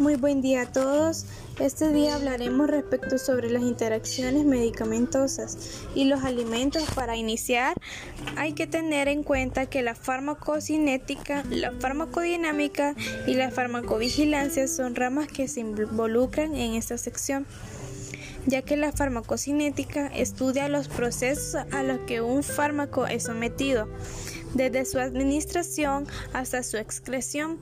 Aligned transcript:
Muy 0.00 0.16
buen 0.16 0.42
día 0.42 0.62
a 0.62 0.66
todos. 0.66 1.24
Este 1.60 1.92
día 1.92 2.16
hablaremos 2.16 2.68
respecto 2.68 3.16
sobre 3.16 3.48
las 3.48 3.62
interacciones 3.62 4.44
medicamentosas 4.44 5.56
y 5.94 6.06
los 6.06 6.24
alimentos. 6.24 6.82
Para 6.96 7.16
iniciar, 7.16 7.76
hay 8.36 8.54
que 8.54 8.66
tener 8.66 9.06
en 9.06 9.22
cuenta 9.22 9.66
que 9.66 9.82
la 9.82 9.94
farmacocinética, 9.94 11.44
la 11.48 11.70
farmacodinámica 11.70 12.96
y 13.28 13.34
la 13.34 13.52
farmacovigilancia 13.52 14.66
son 14.66 14.96
ramas 14.96 15.28
que 15.28 15.46
se 15.46 15.60
involucran 15.60 16.56
en 16.56 16.74
esta 16.74 16.98
sección 16.98 17.46
ya 18.46 18.60
que 18.60 18.76
la 18.76 18.92
farmacocinética 18.92 20.08
estudia 20.08 20.68
los 20.68 20.88
procesos 20.88 21.54
a 21.72 21.82
los 21.82 22.00
que 22.00 22.20
un 22.20 22.42
fármaco 22.42 23.06
es 23.06 23.22
sometido 23.22 23.88
desde 24.54 24.84
su 24.84 24.98
administración 24.98 26.06
hasta 26.32 26.62
su 26.62 26.76
excreción. 26.76 27.58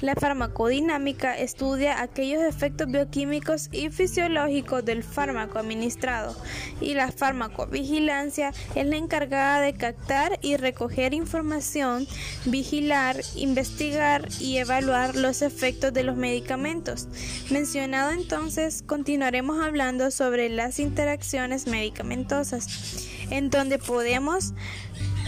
La 0.00 0.14
farmacodinámica 0.14 1.38
estudia 1.38 2.00
aquellos 2.00 2.42
efectos 2.42 2.90
bioquímicos 2.90 3.68
y 3.70 3.90
fisiológicos 3.90 4.82
del 4.84 5.04
fármaco 5.04 5.58
administrado 5.58 6.34
y 6.80 6.94
la 6.94 7.12
farmacovigilancia 7.12 8.52
es 8.74 8.86
la 8.86 8.96
encargada 8.96 9.60
de 9.60 9.74
captar 9.74 10.38
y 10.40 10.56
recoger 10.56 11.12
información, 11.12 12.06
vigilar, 12.46 13.20
investigar 13.36 14.28
y 14.40 14.56
evaluar 14.56 15.16
los 15.16 15.42
efectos 15.42 15.92
de 15.92 16.04
los 16.04 16.16
medicamentos. 16.16 17.06
Mencionado 17.50 18.12
entonces, 18.12 18.82
continuaremos 18.86 19.62
hablando 19.62 20.10
sobre 20.10 20.48
las 20.48 20.78
interacciones 20.78 21.66
medicamentosas, 21.66 23.06
en 23.30 23.50
donde 23.50 23.78
podemos 23.78 24.54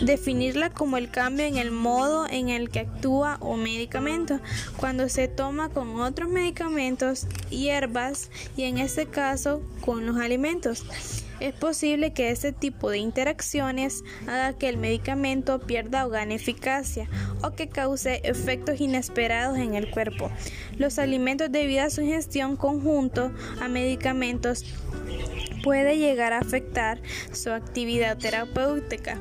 definirla 0.00 0.70
como 0.70 0.96
el 0.96 1.10
cambio 1.10 1.44
en 1.44 1.56
el 1.56 1.70
modo 1.70 2.26
en 2.28 2.48
el 2.48 2.70
que 2.70 2.80
actúa 2.80 3.38
un 3.40 3.62
medicamento 3.62 4.40
cuando 4.76 5.08
se 5.08 5.28
toma 5.28 5.68
con 5.68 6.00
otros 6.00 6.28
medicamentos, 6.28 7.26
hierbas 7.50 8.30
y 8.56 8.64
en 8.64 8.78
este 8.78 9.06
caso 9.06 9.62
con 9.80 10.06
los 10.06 10.16
alimentos. 10.16 10.84
Es 11.40 11.54
posible 11.54 12.12
que 12.12 12.30
este 12.30 12.52
tipo 12.52 12.88
de 12.88 12.98
interacciones 12.98 14.04
haga 14.28 14.52
que 14.52 14.68
el 14.68 14.76
medicamento 14.76 15.58
pierda 15.58 16.06
o 16.06 16.08
gane 16.08 16.36
eficacia 16.36 17.08
o 17.42 17.50
que 17.50 17.68
cause 17.68 18.20
efectos 18.22 18.80
inesperados 18.80 19.58
en 19.58 19.74
el 19.74 19.90
cuerpo. 19.90 20.30
Los 20.78 21.00
alimentos 21.00 21.50
debido 21.50 21.82
a 21.82 21.90
su 21.90 22.02
ingestión 22.02 22.56
conjunto 22.56 23.32
a 23.60 23.66
medicamentos 23.66 24.64
puede 25.64 25.98
llegar 25.98 26.32
a 26.32 26.38
afectar 26.38 27.00
su 27.32 27.50
actividad 27.50 28.18
terapéutica 28.18 29.18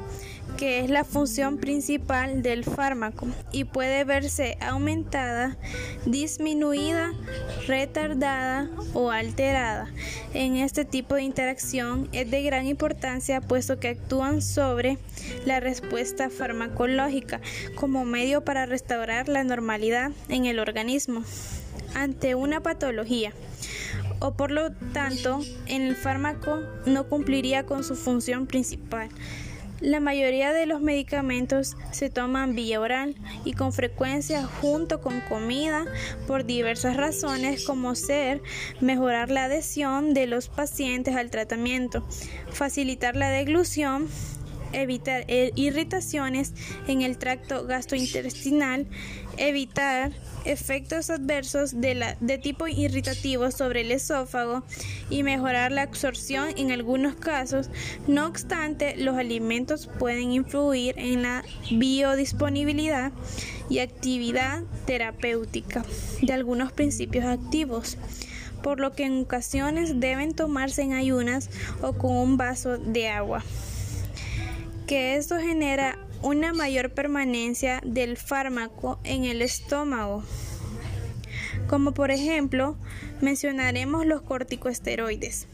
que 0.62 0.80
es 0.80 0.92
la 0.92 1.04
función 1.04 1.58
principal 1.58 2.44
del 2.44 2.64
fármaco 2.64 3.26
y 3.52 3.64
puede 3.64 4.04
verse 4.04 4.60
aumentada, 4.62 5.58
disminuida, 6.06 7.14
retardada 7.66 8.70
o 8.94 9.10
alterada. 9.10 9.90
En 10.36 10.58
este 10.58 10.86
tipo 10.86 11.16
de 11.16 11.24
interacción 11.24 12.08
es 12.12 12.30
de 12.30 12.44
gran 12.44 12.68
importancia 12.68 13.42
puesto 13.42 13.80
que 13.80 13.88
actúan 13.88 14.44
sobre 14.44 15.00
la 15.48 15.60
respuesta 15.62 16.30
farmacológica 16.30 17.42
como 17.74 18.06
medio 18.06 18.46
para 18.46 18.68
restaurar 18.68 19.30
la 19.30 19.44
normalidad 19.44 20.12
en 20.30 20.46
el 20.46 20.60
organismo 20.60 21.24
ante 21.96 22.36
una 22.36 22.62
patología 22.62 23.34
o 24.20 24.36
por 24.36 24.52
lo 24.52 24.72
tanto 24.94 25.40
el 25.66 25.96
fármaco 25.96 26.60
no 26.86 27.08
cumpliría 27.08 27.66
con 27.66 27.84
su 27.84 27.96
función 27.96 28.46
principal. 28.46 29.10
La 29.82 30.00
mayoría 30.00 30.54
de 30.54 30.68
los 30.68 30.80
medicamentos 30.80 31.76
se 31.90 32.12
toman 32.12 32.54
vía 32.54 32.80
oral 32.80 33.16
y 33.46 33.54
con 33.54 33.74
frecuencia 33.74 34.46
junto 34.46 35.02
con 35.02 35.22
comida 35.22 35.86
por 36.28 36.46
diversas 36.46 36.98
razones 36.98 37.66
como 37.66 37.96
ser 37.96 38.44
mejorar 38.80 39.32
la 39.32 39.46
adhesión 39.46 40.14
de 40.14 40.28
los 40.28 40.50
pacientes 40.50 41.16
al 41.16 41.32
tratamiento, 41.32 42.06
facilitar 42.52 43.16
la 43.16 43.30
deglución, 43.30 44.08
evitar 44.74 45.26
irritaciones 45.56 46.54
en 46.88 47.02
el 47.02 47.18
tracto 47.18 47.66
gastrointestinal, 47.66 48.88
evitar 49.38 50.12
efectos 50.46 51.10
adversos 51.10 51.80
de, 51.82 51.96
la, 51.96 52.18
de 52.20 52.38
tipo 52.38 52.68
irritativo 52.68 53.52
sobre 53.52 53.82
el 53.82 53.92
esófago 53.92 54.64
y 55.10 55.24
mejorar 55.24 55.72
la 55.72 55.84
absorción 55.84 56.50
en 56.58 56.72
algunos 56.72 57.16
casos. 57.16 57.70
No 58.08 58.28
obstante, 58.28 58.96
los 58.98 59.18
alimentos 59.18 59.90
pueden 60.00 60.32
influir 60.32 60.96
en 60.98 61.22
la 61.22 61.44
biodisponibilidad 61.72 63.12
y 63.70 63.80
actividad 63.80 64.64
terapéutica 64.86 65.86
de 66.22 66.34
algunos 66.34 66.72
principios 66.72 67.26
activos 67.26 67.98
por 68.62 68.80
lo 68.80 68.94
que 68.94 69.06
en 69.06 69.22
ocasiones 69.22 70.00
deben 70.00 70.34
tomarse 70.34 70.84
en 70.84 70.94
ayunas 70.94 71.50
o 71.82 71.94
con 71.94 72.12
un 72.12 72.38
vaso 72.38 72.78
de 72.78 73.10
agua. 73.10 73.44
Que 74.92 75.16
esto 75.16 75.40
genera 75.40 75.98
una 76.22 76.52
mayor 76.52 76.90
permanencia 76.90 77.80
del 77.86 78.18
fármaco 78.18 79.00
en 79.06 79.24
el 79.24 79.42
estómago. 79.42 80.22
Como 81.70 81.94
por 81.94 82.12
ejemplo, 82.12 82.76
mencionaremos 83.22 84.06
los 84.06 84.22
corticosteroides, 84.22 85.48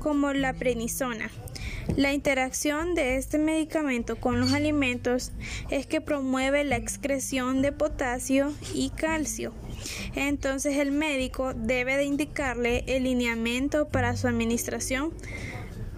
como 0.00 0.32
la 0.32 0.54
prednisona. 0.54 1.30
La 1.96 2.12
interacción 2.12 2.96
de 2.96 3.14
este 3.14 3.38
medicamento 3.38 4.16
con 4.16 4.40
los 4.40 4.54
alimentos 4.54 5.30
es 5.70 5.86
que 5.86 6.00
promueve 6.00 6.64
la 6.64 6.78
excreción 6.78 7.62
de 7.62 7.70
potasio 7.70 8.52
y 8.74 8.90
calcio. 8.90 9.52
Entonces 10.16 10.78
el 10.78 10.90
médico 10.90 11.54
debe 11.54 11.96
de 11.96 12.06
indicarle 12.06 12.82
el 12.88 13.04
lineamiento 13.04 13.86
para 13.86 14.16
su 14.16 14.26
administración. 14.26 15.12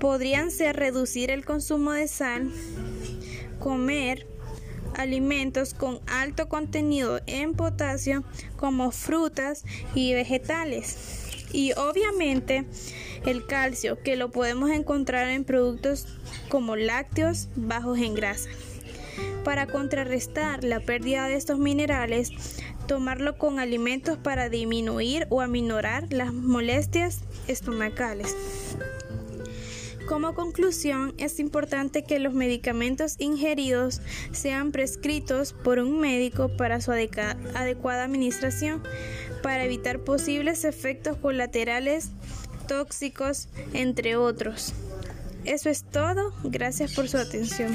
Podrían 0.02 0.50
ser 0.50 0.74
reducir 0.74 1.30
el 1.30 1.44
consumo 1.44 1.92
de 1.92 2.08
sal, 2.08 2.50
comer 3.60 4.26
alimentos 4.96 5.74
con 5.74 6.00
alto 6.08 6.48
contenido 6.48 7.20
en 7.28 7.54
potasio 7.54 8.24
como 8.56 8.90
frutas 8.90 9.64
y 9.94 10.12
vegetales. 10.12 11.46
Y 11.52 11.70
obviamente 11.74 12.64
el 13.26 13.46
calcio 13.46 14.02
que 14.02 14.16
lo 14.16 14.32
podemos 14.32 14.70
encontrar 14.70 15.28
en 15.28 15.44
productos 15.44 16.08
como 16.48 16.74
lácteos 16.74 17.48
bajos 17.54 18.00
en 18.00 18.14
grasa. 18.14 18.50
Para 19.44 19.68
contrarrestar 19.68 20.64
la 20.64 20.80
pérdida 20.80 21.28
de 21.28 21.36
estos 21.36 21.60
minerales, 21.60 22.30
tomarlo 22.88 23.38
con 23.38 23.60
alimentos 23.60 24.18
para 24.18 24.48
disminuir 24.48 25.28
o 25.30 25.42
aminorar 25.42 26.12
las 26.12 26.32
molestias 26.32 27.20
estomacales. 27.46 28.34
Como 30.12 30.34
conclusión, 30.34 31.14
es 31.16 31.40
importante 31.40 32.04
que 32.04 32.18
los 32.18 32.34
medicamentos 32.34 33.14
ingeridos 33.18 34.02
sean 34.30 34.70
prescritos 34.70 35.54
por 35.54 35.78
un 35.78 36.00
médico 36.00 36.54
para 36.54 36.82
su 36.82 36.92
adecuada 36.92 38.04
administración, 38.04 38.82
para 39.42 39.64
evitar 39.64 40.00
posibles 40.00 40.66
efectos 40.66 41.16
colaterales 41.16 42.10
tóxicos, 42.68 43.48
entre 43.72 44.16
otros. 44.16 44.74
Eso 45.46 45.70
es 45.70 45.82
todo. 45.82 46.34
Gracias 46.44 46.92
por 46.92 47.08
su 47.08 47.16
atención. 47.16 47.74